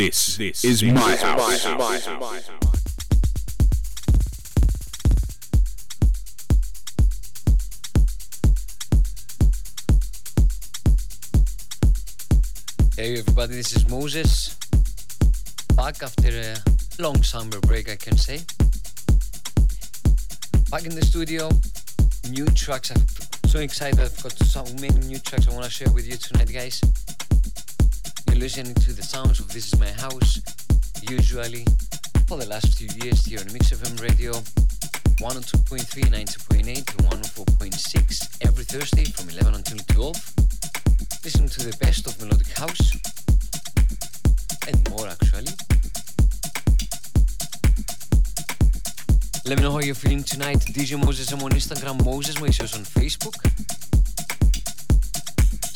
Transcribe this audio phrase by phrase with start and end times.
[0.00, 1.66] This, this is my house.
[1.66, 2.50] My house.
[12.96, 14.56] Hey everybody, this is Moses.
[15.76, 16.56] Back after a
[16.98, 18.38] long summer break, I can say.
[20.70, 21.50] Back in the studio,
[22.30, 22.90] new tracks.
[22.90, 23.06] I'm
[23.50, 24.00] so excited.
[24.00, 26.80] I've got so many new tracks I want to share with you tonight, guys.
[28.36, 30.40] Listening to the sounds of This Is My House,
[31.08, 31.64] usually
[32.26, 34.32] for the last few years here on Mix FM Radio
[35.20, 40.16] 102.3, 90.8, and 104.6 every Thursday from 11 until 12
[41.22, 42.96] listen to the best of melodic house
[44.66, 45.52] and more actually.
[49.44, 50.58] Let me know how you're feeling tonight.
[50.58, 53.36] DJ Moses I'm on Instagram, Moses Moises on Facebook.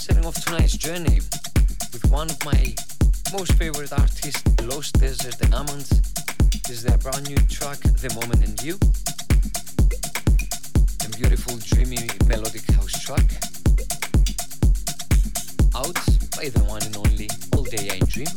[0.01, 1.21] Setting off tonight's journey
[1.95, 2.75] with one of my
[3.33, 5.87] most favorite artists, Lost Desert and Amand.
[6.67, 8.75] This is their brand new track, The Moment and You.
[11.05, 13.23] A beautiful, dreamy, melodic house track
[15.77, 15.95] out
[16.35, 18.35] by the one and only All Day I Dream.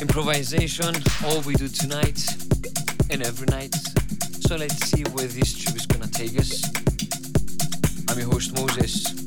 [0.00, 0.94] Improvisation,
[1.26, 2.22] all we do tonight
[3.10, 3.74] and every night.
[4.46, 6.77] So let's see where this trip is gonna take us.
[8.22, 9.17] Host Moses.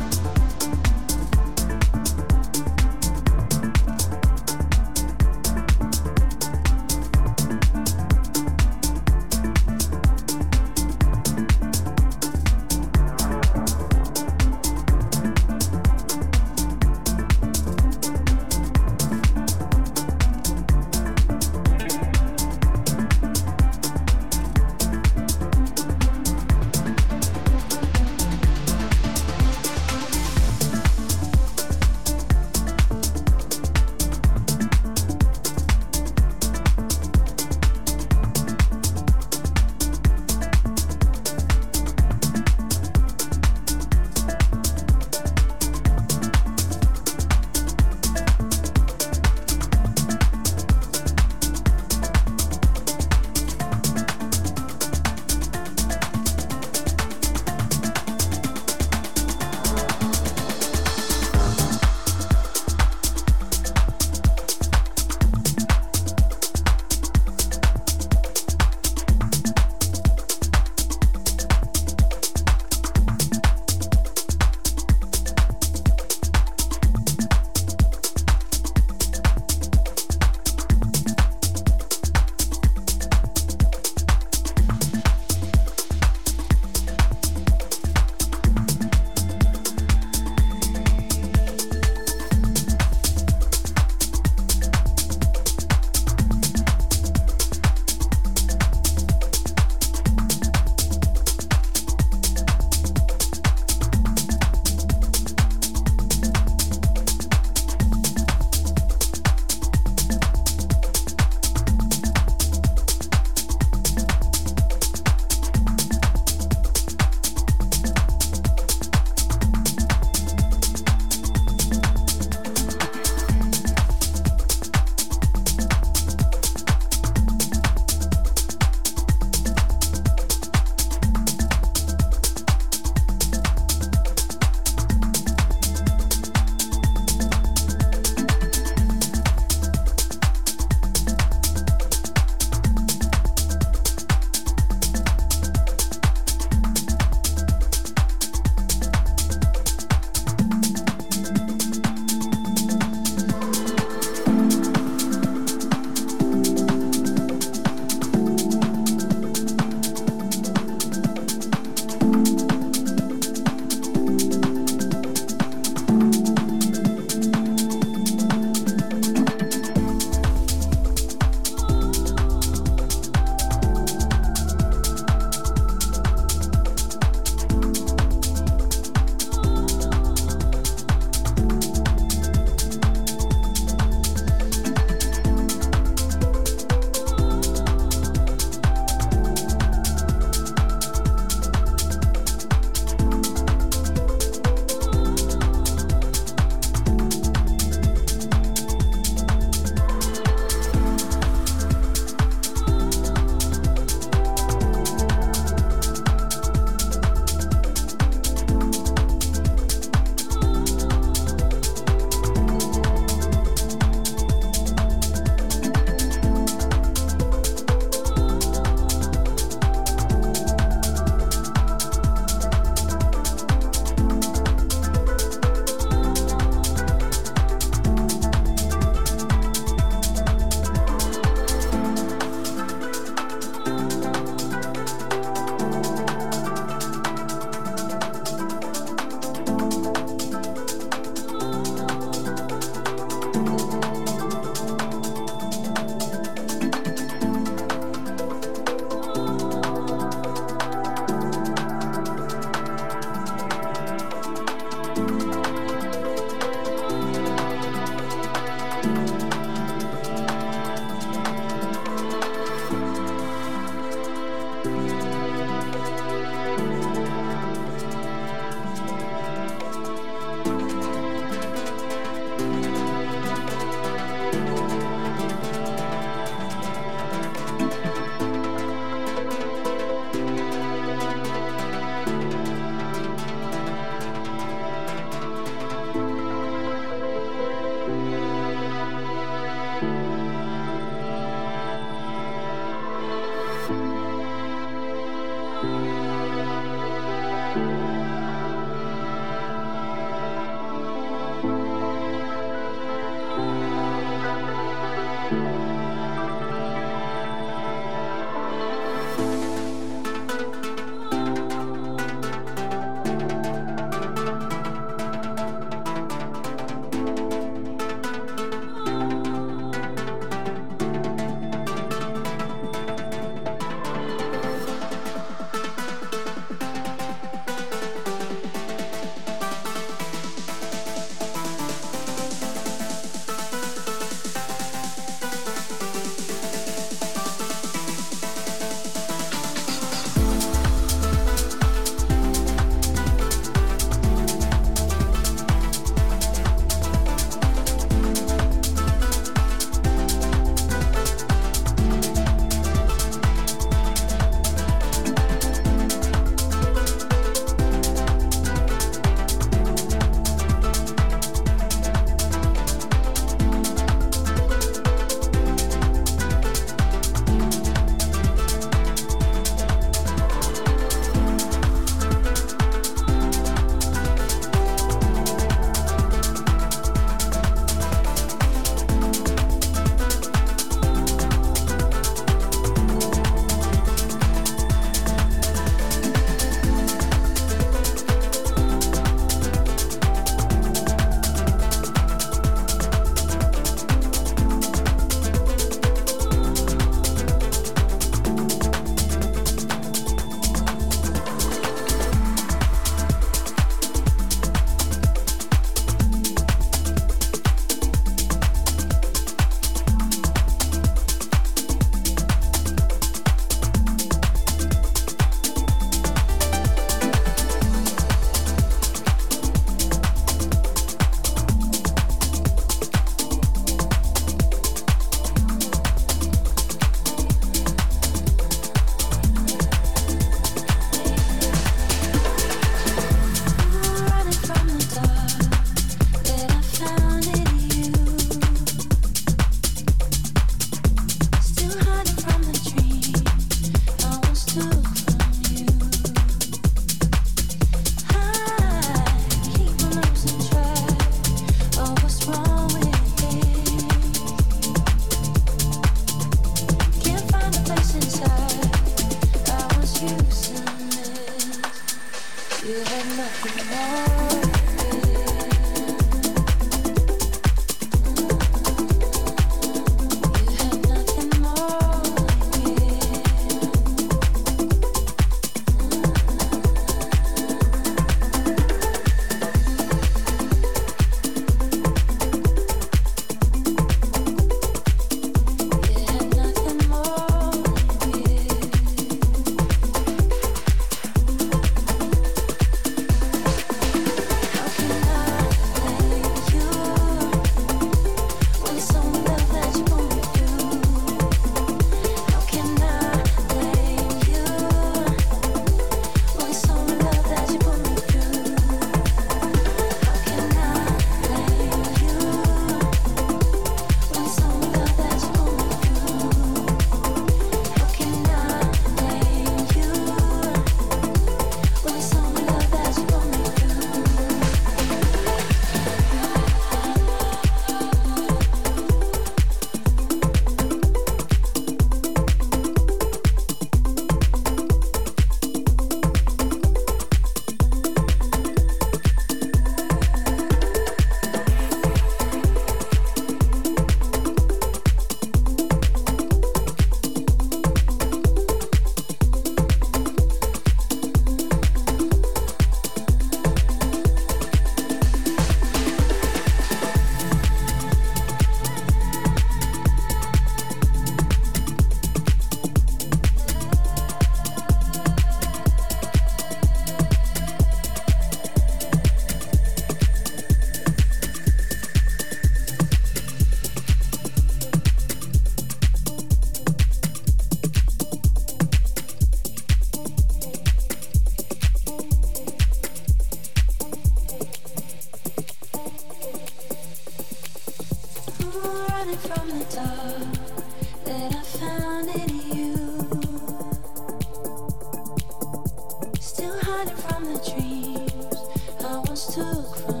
[599.27, 600.00] took from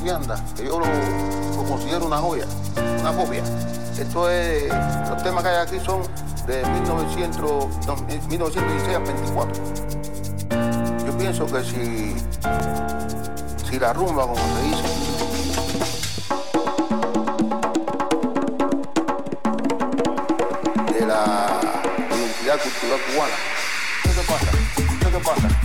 [0.00, 0.86] Que yo lo,
[1.68, 2.46] considero una joya,
[3.00, 3.42] una copia.
[3.98, 4.72] Esto es,
[5.10, 6.02] los temas que hay aquí son
[6.46, 7.96] de 1900, no,
[8.28, 9.62] 1916 a 24.
[11.06, 12.16] Yo pienso que si,
[13.68, 14.82] si la rumba, como se dice,
[20.94, 21.60] de la
[22.10, 23.34] identidad cultural cubana,
[24.02, 24.50] ¿qué pasa?
[25.10, 25.59] ¿Qué pasa?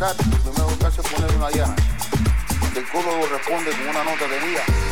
[0.00, 1.76] buscar, primero buscar es pues, poner una llana.
[2.74, 4.89] El coro responde con una nota de vida.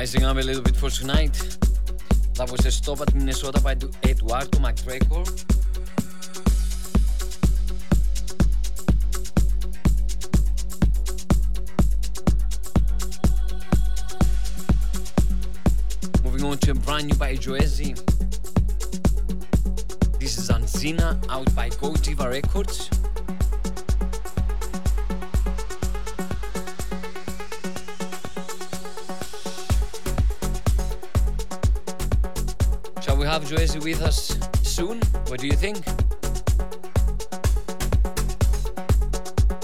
[0.00, 1.34] Rising up a little bit for tonight.
[2.36, 3.72] That was a stop at Minnesota by
[4.02, 5.26] Eduardo McGregor.
[16.24, 17.94] Moving on to a brand new by Joezi.
[20.18, 22.88] This is Anzina out by Godiva Records.
[33.50, 35.00] Joezi with us soon?
[35.26, 35.84] What do you think?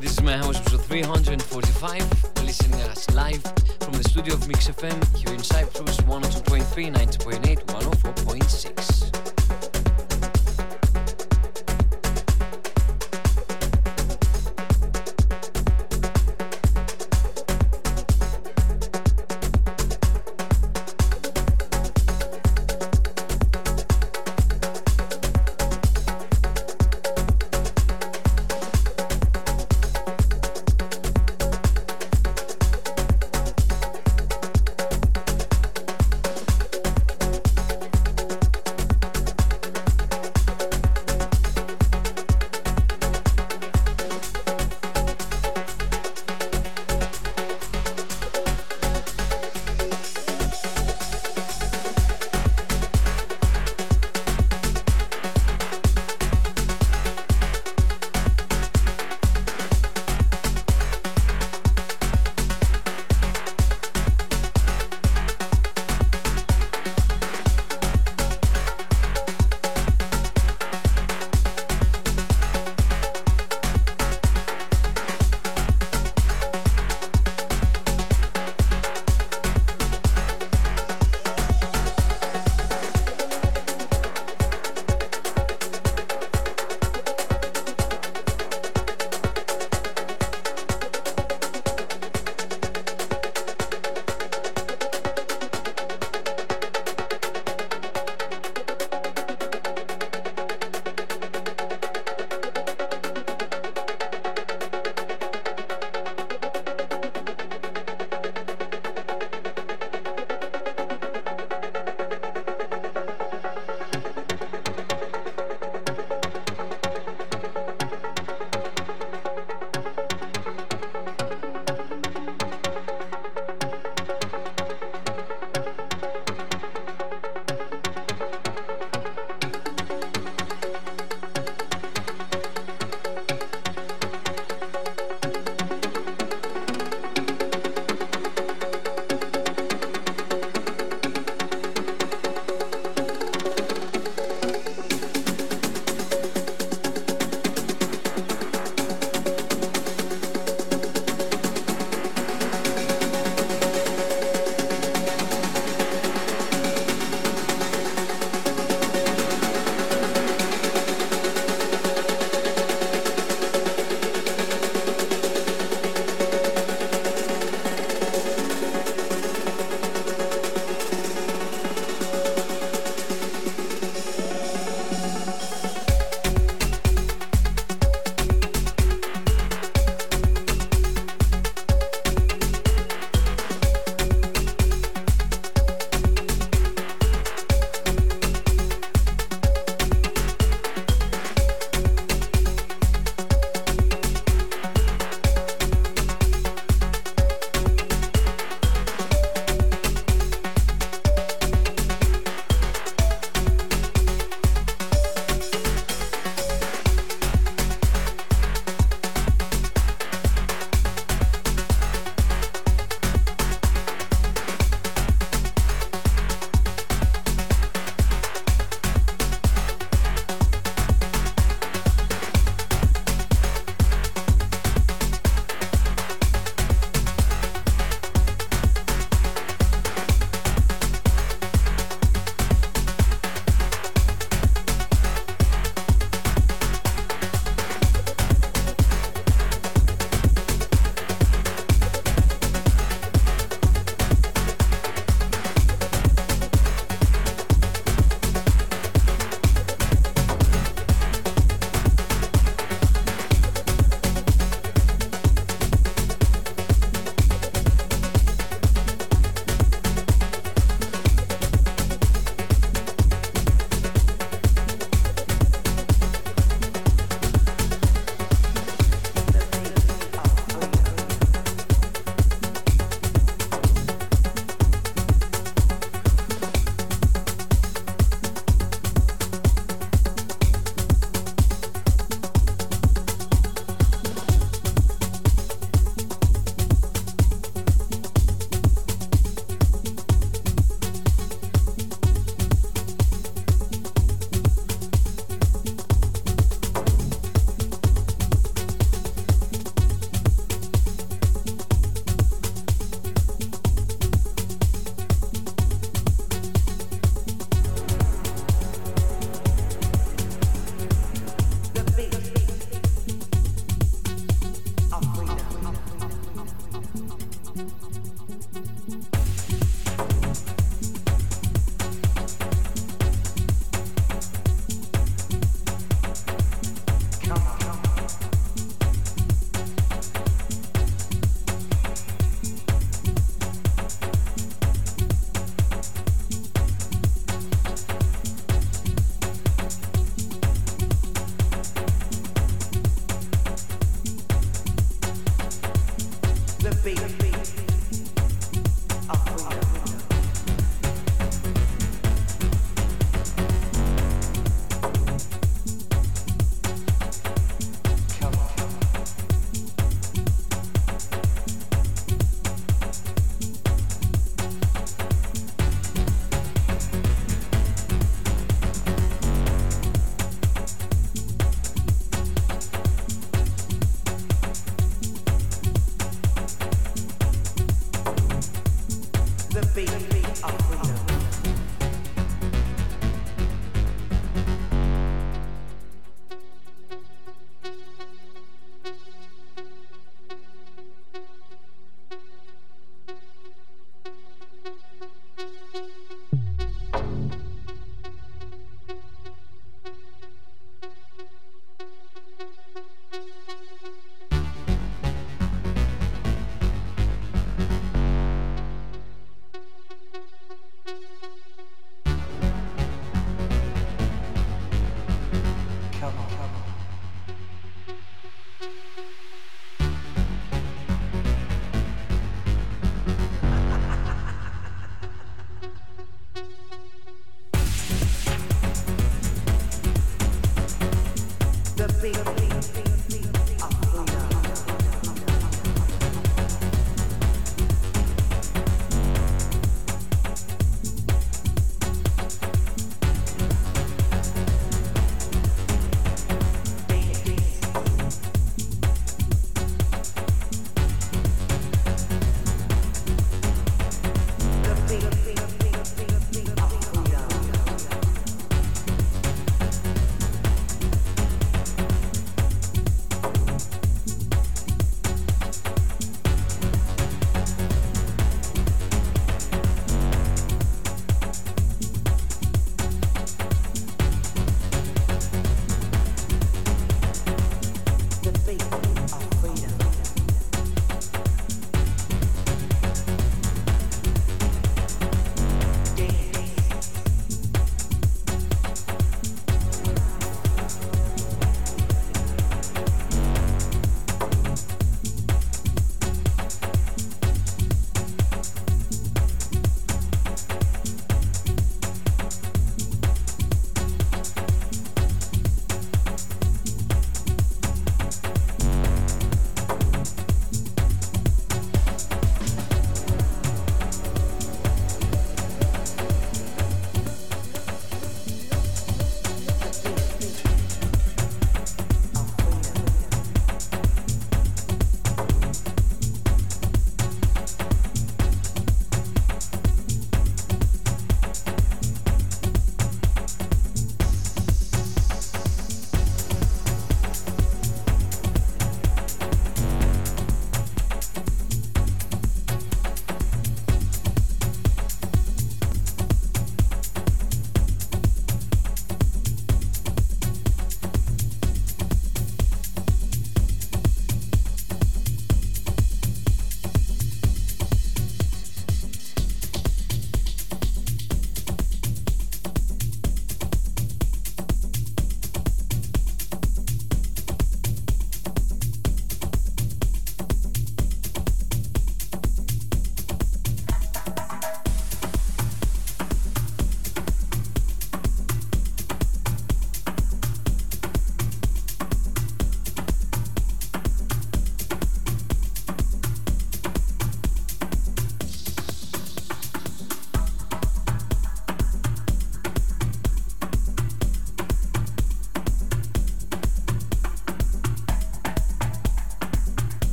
[0.00, 3.42] This is my house episode 345, listening to us live
[3.80, 9.11] from the studio of Mix FM here in Cyprus, 102.3, 90.8, 104.6.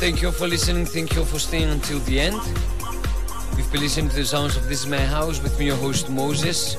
[0.00, 0.84] Thank you for listening.
[0.84, 2.40] Thank you for staying until the end.
[3.56, 6.10] You've been listening to the sounds of This Is My House with me, your host
[6.10, 6.76] Moses.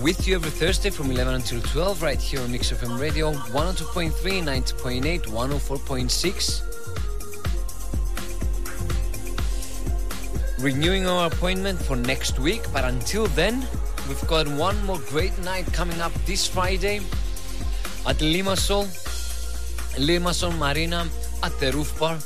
[0.00, 4.12] With you every Thursday from 11 until 12, right here on Mix FM Radio 102.3,
[4.42, 6.67] 90.8, 104.6.
[10.68, 13.66] Renewing our appointment for next week, but until then,
[14.06, 16.98] we've got one more great night coming up this Friday
[18.06, 18.84] at Limassol
[19.96, 21.08] Limassol Marina
[21.42, 22.18] at the Roof Bar,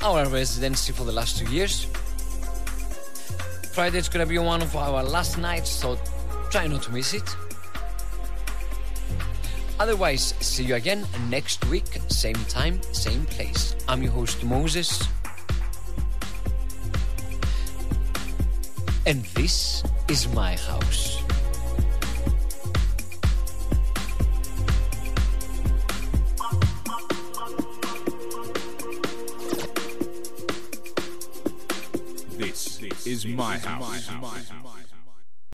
[0.00, 1.84] our residency for the last two years.
[3.74, 5.98] Friday is gonna be one of our last nights, so
[6.48, 7.36] try not to miss it.
[9.78, 13.76] Otherwise, see you again next week, same time, same place.
[13.86, 15.06] I'm your host Moses.
[19.06, 21.22] And this is my house.
[32.36, 34.10] This is my house.